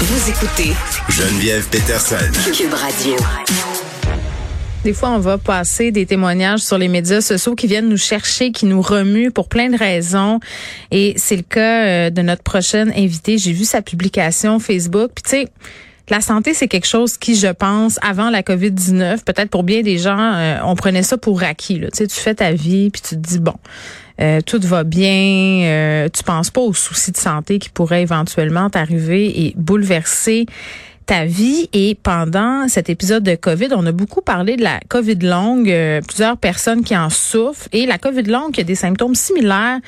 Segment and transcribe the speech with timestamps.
[0.00, 0.74] Vous écoutez
[1.08, 2.14] Geneviève Peterson.
[2.56, 3.16] Cube Radio.
[4.84, 8.52] Des fois, on va passer des témoignages sur les médias sociaux qui viennent nous chercher,
[8.52, 10.38] qui nous remuent pour plein de raisons.
[10.92, 13.38] Et c'est le cas euh, de notre prochaine invitée.
[13.38, 15.10] J'ai vu sa publication Facebook.
[15.16, 15.48] Puis tu sais,
[16.10, 19.98] la santé, c'est quelque chose qui, je pense, avant la COVID-19, peut-être pour bien des
[19.98, 21.80] gens, euh, on prenait ça pour acquis.
[21.80, 21.90] Là.
[21.90, 23.54] Tu sais, tu fais ta vie, puis tu te dis, bon,
[24.20, 28.68] euh, tout va bien, euh, tu penses pas aux soucis de santé qui pourraient éventuellement
[28.68, 30.46] t'arriver et bouleverser
[31.08, 31.68] ta vie.
[31.72, 36.00] Et pendant cet épisode de COVID, on a beaucoup parlé de la COVID longue, euh,
[36.06, 37.66] plusieurs personnes qui en souffrent.
[37.72, 39.78] Et la COVID longue qui a des symptômes similaires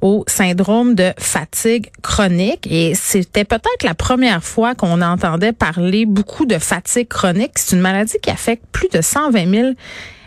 [0.00, 2.68] au syndrome de fatigue chronique.
[2.70, 7.52] Et c'était peut-être la première fois qu'on entendait parler beaucoup de fatigue chronique.
[7.56, 9.68] C'est une maladie qui affecte plus de 120 000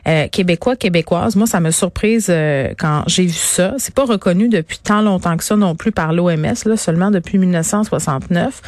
[0.08, 1.36] euh, québécois, québécoises.
[1.36, 3.76] Moi, ça me surprise euh, quand j'ai vu ça.
[3.78, 7.38] C'est pas reconnu depuis tant longtemps que ça non plus par l'OMS, là, seulement depuis
[7.38, 8.62] 1969.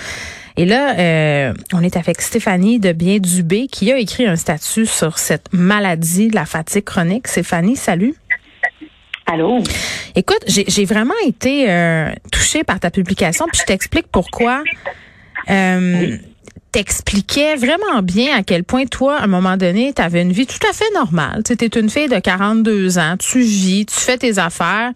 [0.58, 4.86] Et là, euh, on est avec Stéphanie de Bien Dubé qui a écrit un statut
[4.86, 7.28] sur cette maladie, la fatigue chronique.
[7.28, 8.14] Stéphanie, salut.
[9.26, 9.64] Allô?
[10.16, 11.66] Écoute, j'ai vraiment été
[12.32, 14.62] touchée par ta publication, puis je t'explique pourquoi.
[15.50, 16.18] Euh,
[16.74, 20.48] t'expliquais vraiment bien à quel point toi, à un moment donné, tu avais une vie
[20.48, 21.44] tout à fait normale.
[21.46, 24.92] Tu étais une fille de 42 ans, tu vis, tu fais tes affaires.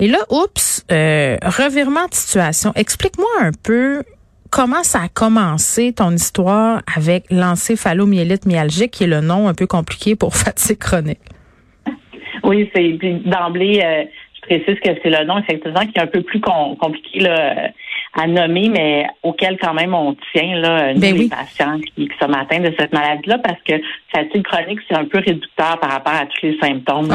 [0.00, 2.72] Et là, oups, euh, revirement de situation.
[2.74, 4.02] Explique-moi un peu
[4.50, 9.68] comment ça a commencé ton histoire avec l'encéphalomyélite myalgique, qui est le nom un peu
[9.68, 11.20] compliqué pour fatigue chronique.
[12.42, 16.22] Oui, c'est d'emblée, euh, je précise que c'est le nom effectivement qui est un peu
[16.22, 17.70] plus compliqué là,
[18.16, 21.22] à nommer, mais auquel quand même on tient là, nous, Ben oui.
[21.24, 23.74] les patients qui, qui sommes atteints de cette maladie-là, parce que
[24.12, 27.08] fatigue chronique, c'est un peu réducteur par rapport à tous les symptômes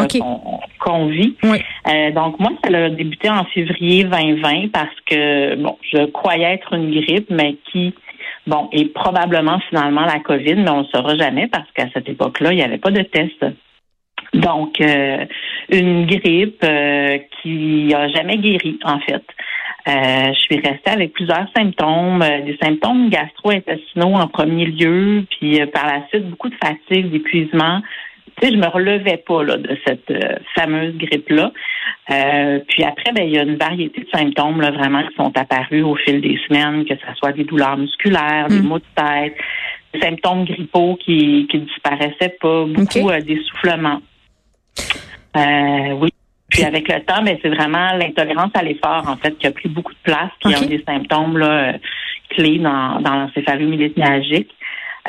[0.80, 1.36] qu'on vit.
[1.44, 1.59] Oui.
[1.88, 6.73] Euh, donc moi, ça a débuté en février 2020 parce que bon, je croyais être
[6.73, 7.94] une grippe, mais qui
[8.47, 12.52] bon est probablement finalement la COVID, mais on ne saura jamais parce qu'à cette époque-là,
[12.52, 13.45] il n'y avait pas de test.
[14.34, 15.25] Donc, euh,
[15.69, 19.24] une grippe euh, qui a jamais guéri, en fait.
[19.89, 25.59] Euh, je suis restée avec plusieurs symptômes, euh, des symptômes gastro-intestinaux en premier lieu, puis
[25.59, 27.81] euh, par la suite, beaucoup de fatigue, d'épuisement.
[28.39, 30.13] Tu sais, je me relevais pas là, de cette
[30.55, 31.51] fameuse grippe-là.
[32.69, 35.83] Puis après, ben, il y a une variété de symptômes là, vraiment qui sont apparus
[35.83, 38.67] au fil des semaines, que ce soit des douleurs musculaires, des Mm.
[38.67, 39.35] maux de tête,
[39.94, 43.11] des symptômes grippaux qui, qui disparaissaient pas, beaucoup OK.
[43.11, 44.01] euh, d'essoufflement.
[45.35, 46.09] Euh, oui.
[46.59, 49.70] Puis avec le temps, ben, c'est vraiment l'intolérance à l'effort, en fait, qui a pris
[49.70, 50.64] beaucoup de place, qui est OK.
[50.64, 51.74] un des symptômes là, euh,
[52.30, 54.50] clés dans, dans l'encéphalomyélite myalgique.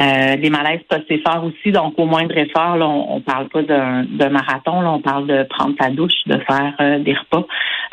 [0.01, 4.31] Euh, les malaises post-effort aussi, donc au moindre effort, là, on, on parle pas d'un
[4.31, 7.47] marathon, là, on parle de prendre sa douche, de faire euh, des repas,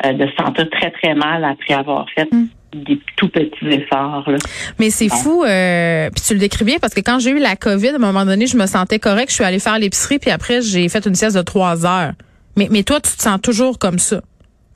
[0.06, 2.28] euh, de se sentir très très mal après avoir fait
[2.74, 2.84] Mm.
[2.84, 4.24] des tout petits efforts.
[4.30, 4.36] Là.
[4.78, 7.56] Mais c'est fou, euh, puis tu le décris bien parce que quand j'ai eu la
[7.56, 9.30] COVID, à un moment donné, je me sentais correct.
[9.30, 12.12] Je suis allée faire l'épicerie, puis après, j'ai fait une sieste de trois heures.
[12.58, 14.20] Mais, mais toi, tu te sens toujours comme ça,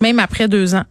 [0.00, 0.84] même après deux ans.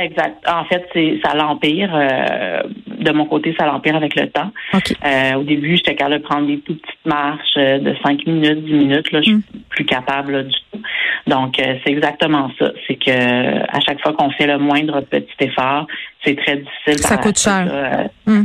[0.00, 0.36] Exact.
[0.48, 1.90] En fait, c'est ça l'empire.
[1.94, 4.50] euh, de mon côté, ça l'empire avec le temps.
[4.74, 8.64] Euh, au début, j'étais capable de prendre des toutes petites marches euh, de 5 minutes,
[8.64, 9.12] 10 minutes.
[9.12, 9.42] Là, je suis Mm.
[9.70, 10.80] plus capable là, du tout.
[11.26, 12.70] Donc, euh, c'est exactement ça.
[12.86, 15.86] C'est que à chaque fois qu'on fait le moindre petit effort,
[16.24, 16.98] c'est très difficile.
[17.06, 18.08] Ça coûte cher.
[18.26, 18.42] Mm.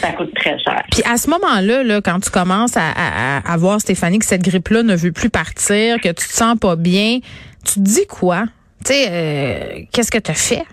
[0.00, 0.82] Ça coûte très cher.
[0.90, 4.42] Puis à ce moment-là, là, quand tu commences à, à, à- voir, Stéphanie, que cette
[4.42, 7.18] grippe-là ne veut plus partir, que tu te sens pas bien,
[7.64, 8.44] tu te dis quoi?
[8.84, 10.64] Tu sais, euh, qu'est-ce que tu as fait?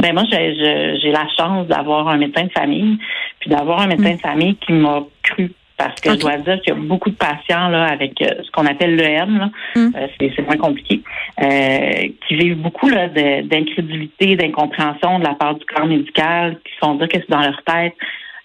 [0.00, 2.98] Ben moi, j'ai la chance d'avoir un médecin de famille,
[3.40, 5.52] puis d'avoir un médecin de famille qui m'a cru.
[5.78, 8.50] Parce que je dois dire qu'il y a beaucoup de patients là avec euh, ce
[8.50, 9.90] qu'on appelle l'EM, Mm.
[9.94, 11.02] euh, c'est c'est moins compliqué,
[11.40, 17.08] euh, qui vivent beaucoup d'incrédulité, d'incompréhension de la part du corps médical, qui font dire
[17.08, 17.94] que c'est dans leur tête.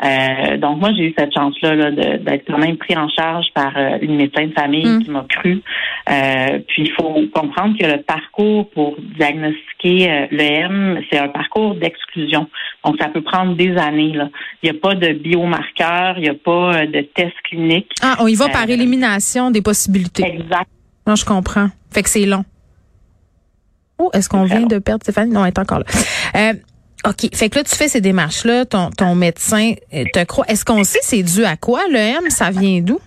[0.03, 3.07] Euh, donc moi j'ai eu cette chance là, là de- d'être quand même pris en
[3.09, 5.03] charge par euh, une médecin de famille Mm.
[5.03, 5.61] qui m'a cru.
[6.09, 11.29] Euh, puis il faut comprendre que le parcours pour diagnostiquer euh, le M, c'est un
[11.29, 12.47] parcours d'exclusion.
[12.83, 14.13] Donc ça peut prendre des années.
[14.13, 14.29] Là.
[14.61, 17.91] Il n'y a pas de biomarqueur, il n'y a pas euh, de test clinique.
[18.01, 20.23] Ah, on y va par élimination des possibilités.
[20.25, 20.67] Exact.
[21.07, 21.67] Non, je comprends.
[21.91, 22.43] Fait que c'est long.
[23.99, 24.67] Oh, est-ce qu'on vient long.
[24.67, 25.31] de perdre Stéphanie?
[25.31, 25.85] Non, elle est encore là.
[27.07, 27.35] OK.
[27.35, 30.45] Fait que là, tu fais ces démarches-là, ton, ton médecin euh, te croit.
[30.47, 31.81] Est-ce qu'on sait c'est dû à quoi?
[31.89, 32.99] Le M, ça vient d'où?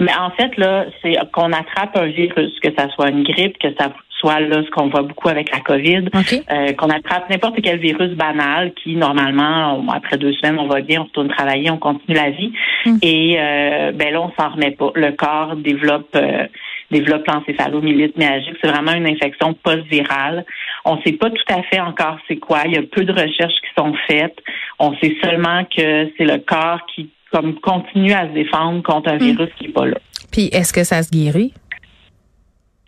[0.00, 3.68] Mais en fait, là, c'est qu'on attrape un virus, que ça soit une grippe, que
[3.78, 6.08] ça soit là ce qu'on voit beaucoup avec la COVID,
[6.50, 10.80] euh, qu'on attrape n'importe quel virus banal qui, normalement, on- après deux semaines, on va
[10.80, 12.52] bien, on retourne travailler, on continue la vie.
[12.86, 12.96] Mm.
[13.02, 14.90] Et euh, ben là, on s'en remet pas.
[14.94, 16.46] Le corps développe euh,
[16.94, 18.56] développe l'encéphalomyélite myalgique.
[18.62, 20.44] C'est vraiment une infection post-virale.
[20.84, 22.62] On ne sait pas tout à fait encore c'est quoi.
[22.66, 24.36] Il y a peu de recherches qui sont faites.
[24.78, 29.16] On sait seulement que c'est le corps qui comme continue à se défendre contre un
[29.16, 29.24] hmm.
[29.24, 29.98] virus qui n'est pas là.
[30.30, 31.52] Puis est-ce que ça se guérit?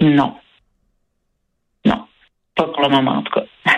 [0.01, 0.35] Non.
[1.85, 2.05] Non.
[2.55, 3.45] Pas pour le moment, en tout cas.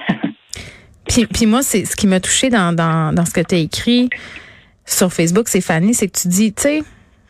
[1.08, 3.58] puis, puis moi, c'est ce qui m'a touché dans, dans, dans ce que tu as
[3.58, 4.10] écrit
[4.84, 6.82] sur Facebook, Stéphanie, c'est que tu dis, tu sais,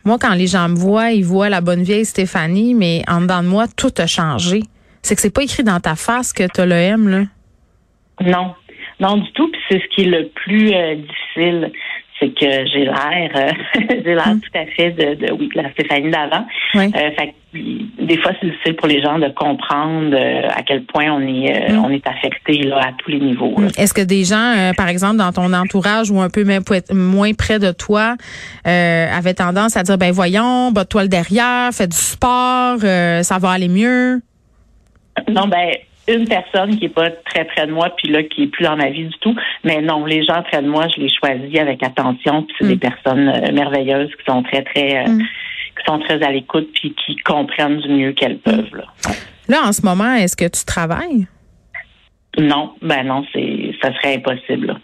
[0.09, 3.43] moi, quand les gens me voient, ils voient la bonne vieille Stéphanie, mais en dedans
[3.43, 4.61] de moi, tout a changé.
[5.03, 7.21] C'est que c'est pas écrit dans ta face que tu le M, là.
[8.19, 8.55] Non.
[8.99, 9.51] Non, du tout.
[9.51, 11.71] Puis c'est ce qui est le plus euh, difficile
[12.19, 13.51] c'est que j'ai l'air, euh,
[13.89, 14.41] j'ai l'air mm.
[14.41, 16.45] tout à fait de, de oui, la Stéphanie d'avant.
[16.75, 17.33] Euh, fait
[18.09, 21.71] des fois, c'est difficile pour les gens de comprendre euh, à quel point on est,
[21.71, 21.85] mm.
[21.85, 23.53] on est affecté là, à tous les niveaux.
[23.57, 23.67] Mm.
[23.77, 27.59] Est-ce que des gens, par exemple, dans ton entourage ou un peu même moins près
[27.59, 28.15] de toi,
[28.65, 33.69] avaient tendance à dire, ben voyons, bat-toi le derrière, fais du sport, ça va aller
[33.69, 34.21] mieux?
[35.29, 35.69] Non, ben
[36.09, 38.75] une personne qui est pas très près de moi, puis là, qui est plus dans
[38.75, 39.35] ma vie du tout.
[39.63, 42.75] Mais non, les gens près de moi, je les choisis avec attention, puis c'est des
[42.75, 42.79] mm.
[42.79, 45.21] personnes euh, merveilleuses qui sont très, très, euh, mm.
[45.79, 48.75] Qui sont très à l'écoute, puis qui comprennent du mieux qu'elles peuvent.
[48.75, 48.85] Là.
[49.47, 51.27] là, en ce moment, est-ce que tu travailles?
[52.37, 54.79] Non, ben non, c'est, ça serait impossible.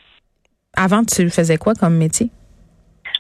[0.75, 2.29] Avant, tu faisais quoi comme métier?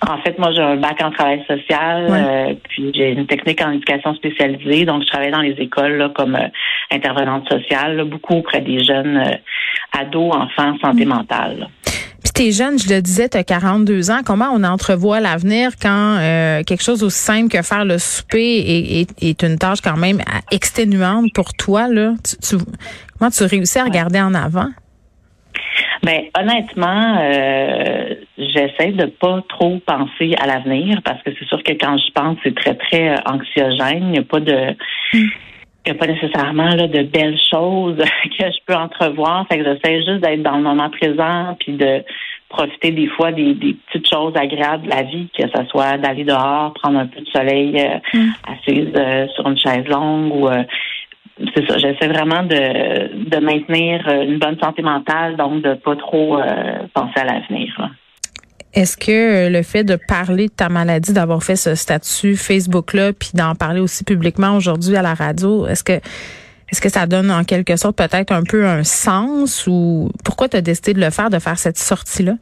[0.07, 3.71] En fait, moi, j'ai un bac en travail social, euh, puis j'ai une technique en
[3.71, 4.85] éducation spécialisée.
[4.85, 6.47] Donc, je travaille dans les écoles comme euh,
[6.91, 11.09] intervenante sociale, beaucoup auprès des jeunes euh, ados, enfants, santé mm.
[11.09, 11.69] mentale.
[12.35, 14.19] T'es jeune, je le disais, tu as 42 ans.
[14.23, 16.19] Comment on entrevoit l'avenir quand
[16.67, 20.19] quelque chose aussi simple que faire le souper est, une tâche quand même
[20.51, 21.87] exténuante pour toi?
[21.87, 22.13] Là?
[23.17, 24.69] comment tu réussis à regarder en avant?
[26.03, 31.71] Ben honnêtement, euh, j'essaie de pas trop penser à l'avenir parce que c'est sûr que
[31.71, 34.03] quand je pense, c'est très très euh, anxiogène.
[34.03, 34.75] Il n'y a pas de
[35.85, 37.97] il n'y a pas nécessairement là, de belles choses
[38.37, 39.45] que je peux entrevoir.
[39.47, 42.03] Fait que j'essaie juste d'être dans le moment présent puis de
[42.49, 46.73] profiter des fois des, petites choses agréables de la vie, que ce soit d'aller dehors,
[46.73, 48.29] prendre un peu de soleil euh, mm.
[48.47, 50.49] assise euh, sur une chaise longue ou
[51.53, 55.95] c'est ça, j'essaie vraiment de, de maintenir euh, une bonne santé mentale, donc de pas
[55.95, 57.89] trop euh, penser à l'avenir.
[58.75, 59.11] Est-ce que
[59.45, 63.55] euh, le fait de parler de ta maladie, d'avoir fait ce statut Facebook-là, puis d'en
[63.55, 65.93] parler aussi publiquement aujourd'hui à la radio, est-ce que
[66.71, 70.57] est-ce que ça donne en quelque sorte peut-être un peu un sens ou pourquoi tu
[70.57, 72.33] as décidé de le faire, de faire cette sortie-là?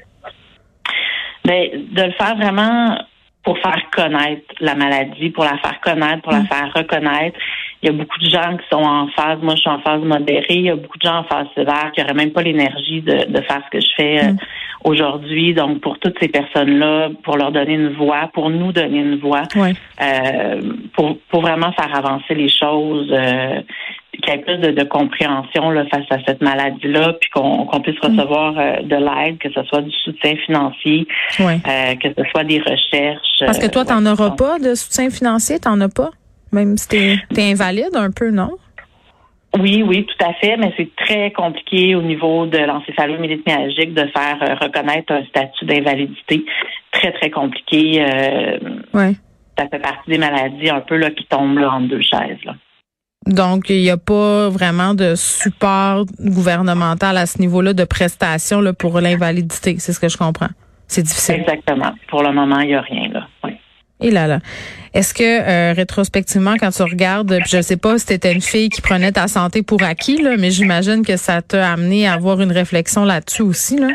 [1.46, 2.98] Bien, de le faire vraiment
[3.44, 6.48] pour faire connaître la maladie, pour la faire connaître, pour la mm.
[6.48, 7.38] faire reconnaître.
[7.82, 10.02] Il y a beaucoup de gens qui sont en phase, moi je suis en phase
[10.02, 13.02] modérée, il y a beaucoup de gens en phase sévère qui n'auraient même pas l'énergie
[13.02, 14.38] de, de, faire ce que je fais euh, mm.
[14.84, 15.54] Aujourd'hui.
[15.54, 19.44] Donc pour toutes ces personnes-là, pour leur donner une voix, pour nous donner une voix,
[19.56, 20.62] euh,
[20.96, 23.62] pour, pour vraiment faire avancer les choses, euh,
[24.22, 28.18] qu'il y ait plus de, compréhension là, face à cette maladie-là, puis qu'on puisse mm.
[28.18, 31.08] recevoir euh, de l'aide, que ce soit du soutien financier,
[31.40, 33.40] euh, que ce soit des recherches.
[33.40, 36.12] Parce que toi, tu n'en auras pas de soutien financier, tu n'en as pas?
[36.52, 38.52] Même si tu es, invalide un peu, non?
[39.60, 44.08] Oui, oui, tout à fait, mais c'est très compliqué au niveau de l'encéphalomyélite myalgique de
[44.08, 46.44] faire euh, reconnaître un statut d'invalidité.
[46.92, 48.04] Très, très compliqué.
[48.04, 48.58] Euh,
[49.58, 52.44] Ça fait partie des maladies un peu là, qui tombent là, en deux chaises.
[52.46, 52.56] Là.
[53.28, 58.74] Donc, il n'y a pas vraiment de support gouvernemental à ce niveau-là de prestation là,
[58.74, 59.76] pour l'invalidité.
[59.78, 60.50] C'est ce que je comprends.
[60.88, 61.36] C'est difficile.
[61.36, 61.94] Exactement.
[62.08, 63.10] Pour le moment, il n'y a rien.
[64.04, 64.40] Et là là.
[64.94, 68.42] Est-ce que euh, rétrospectivement, quand tu regardes, je ne sais pas si tu étais une
[68.42, 72.14] fille qui prenait ta santé pour acquis, là, mais j'imagine que ça t'a amené à
[72.14, 73.90] avoir une réflexion là-dessus aussi, là?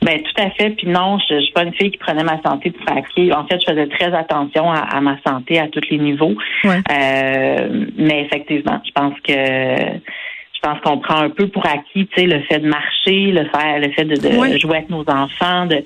[0.00, 0.70] Ben tout à fait.
[0.70, 3.32] Puis non, je, je suis pas une fille qui prenait ma santé pour acquis.
[3.32, 6.34] En fait, je faisais très attention à, ma santé à tous les niveaux.
[6.64, 12.20] Euh, mais effectivement, je pense que je pense qu'on prend un peu pour acquis, tu
[12.20, 15.84] sais, le fait de marcher, le fait, le fait de, jouer avec nos enfants, de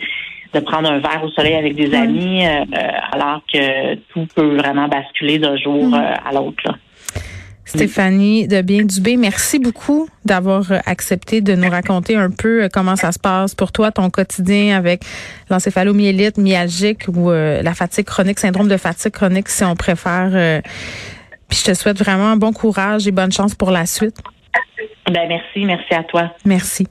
[0.54, 2.64] de prendre un verre au soleil avec des amis, euh,
[3.12, 5.94] alors que tout peut vraiment basculer d'un jour mm.
[5.94, 6.78] euh, à l'autre.
[7.64, 12.94] Stéphanie de Bien Dubé, merci beaucoup d'avoir euh, accepté de nous raconter un peu comment
[12.94, 15.02] ça se passe pour toi, ton quotidien avec
[15.50, 20.62] l'encéphalomyélite myalgique ou la fatigue chronique, syndrome de fatigue chronique si on préfère.
[21.48, 24.16] puis je te souhaite vraiment bon courage et bonne chance pour la suite.
[25.10, 26.32] Ben merci, merci à toi.
[26.44, 26.86] Merci.